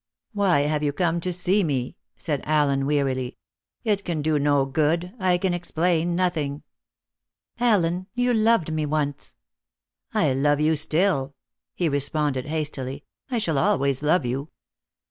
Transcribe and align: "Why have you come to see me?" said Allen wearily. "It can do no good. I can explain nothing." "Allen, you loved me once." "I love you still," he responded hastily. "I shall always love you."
"Why 0.33 0.61
have 0.61 0.81
you 0.81 0.93
come 0.93 1.19
to 1.21 1.31
see 1.31 1.63
me?" 1.63 1.95
said 2.17 2.41
Allen 2.43 2.87
wearily. 2.87 3.37
"It 3.83 4.03
can 4.03 4.23
do 4.23 4.39
no 4.39 4.65
good. 4.65 5.13
I 5.19 5.37
can 5.37 5.53
explain 5.53 6.15
nothing." 6.15 6.63
"Allen, 7.59 8.07
you 8.15 8.33
loved 8.33 8.73
me 8.73 8.83
once." 8.87 9.35
"I 10.11 10.33
love 10.33 10.59
you 10.59 10.75
still," 10.75 11.35
he 11.75 11.87
responded 11.87 12.47
hastily. 12.47 13.05
"I 13.29 13.37
shall 13.37 13.59
always 13.59 14.01
love 14.01 14.25
you." 14.25 14.49